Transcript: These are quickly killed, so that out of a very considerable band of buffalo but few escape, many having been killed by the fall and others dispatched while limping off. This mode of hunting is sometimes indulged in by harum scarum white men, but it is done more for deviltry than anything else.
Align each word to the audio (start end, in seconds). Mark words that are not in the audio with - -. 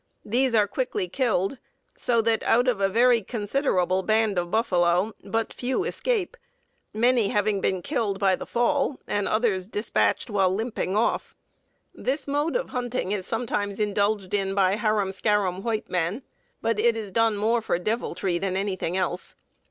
These 0.25 0.55
are 0.55 0.65
quickly 0.67 1.07
killed, 1.07 1.59
so 1.95 2.23
that 2.23 2.41
out 2.41 2.67
of 2.67 2.81
a 2.81 2.89
very 2.89 3.21
considerable 3.21 4.01
band 4.01 4.39
of 4.39 4.49
buffalo 4.49 5.13
but 5.23 5.53
few 5.53 5.83
escape, 5.83 6.35
many 6.91 7.27
having 7.27 7.61
been 7.61 7.83
killed 7.83 8.17
by 8.17 8.35
the 8.35 8.47
fall 8.47 8.97
and 9.05 9.27
others 9.27 9.67
dispatched 9.67 10.31
while 10.31 10.49
limping 10.51 10.97
off. 10.97 11.35
This 11.93 12.25
mode 12.27 12.55
of 12.55 12.69
hunting 12.71 13.11
is 13.11 13.27
sometimes 13.27 13.79
indulged 13.79 14.33
in 14.33 14.55
by 14.55 14.75
harum 14.77 15.11
scarum 15.11 15.61
white 15.61 15.87
men, 15.87 16.23
but 16.63 16.79
it 16.79 16.97
is 16.97 17.11
done 17.11 17.37
more 17.37 17.61
for 17.61 17.77
deviltry 17.77 18.39
than 18.39 18.57
anything 18.57 18.97
else. 18.97 19.35